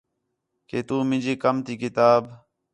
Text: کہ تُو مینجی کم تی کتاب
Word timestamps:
کہ 0.69 0.79
تُو 0.87 0.95
مینجی 1.09 1.33
کم 1.43 1.55
تی 1.65 1.73
کتاب 1.81 2.23